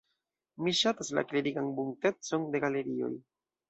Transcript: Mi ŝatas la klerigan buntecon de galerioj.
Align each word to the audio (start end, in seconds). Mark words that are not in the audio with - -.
Mi 0.67 0.73
ŝatas 0.79 1.13
la 1.19 1.25
klerigan 1.33 1.71
buntecon 1.79 2.53
de 2.53 2.67
galerioj. 2.69 3.17